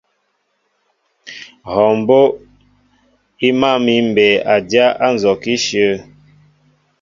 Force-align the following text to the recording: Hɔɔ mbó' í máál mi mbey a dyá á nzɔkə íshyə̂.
Hɔɔ 1.71 1.91
mbó' 2.01 2.29
í 3.47 3.49
máál 3.59 3.79
mi 3.85 3.95
mbey 4.09 4.35
a 4.53 4.55
dyá 4.69 4.85
á 5.05 5.07
nzɔkə 5.15 5.49
íshyə̂. 5.57 5.91